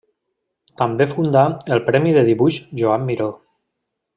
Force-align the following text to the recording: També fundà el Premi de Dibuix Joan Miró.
També 0.81 1.07
fundà 1.11 1.43
el 1.77 1.83
Premi 1.91 2.15
de 2.17 2.25
Dibuix 2.31 2.59
Joan 2.81 3.09
Miró. 3.11 3.29